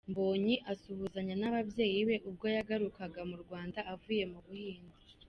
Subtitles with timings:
[0.09, 4.95] Mbonyi asuhuzanya nababyeyi be ubwo yagarukaga mu Rwanda avuye mu Buhinde.